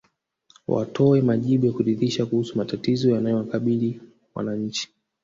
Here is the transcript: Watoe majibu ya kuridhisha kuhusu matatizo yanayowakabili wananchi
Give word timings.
Watoe 0.67 1.21
majibu 1.21 1.65
ya 1.65 1.71
kuridhisha 1.71 2.25
kuhusu 2.25 2.57
matatizo 2.57 3.11
yanayowakabili 3.11 4.01
wananchi 4.35 4.89